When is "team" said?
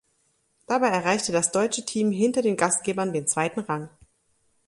1.85-2.11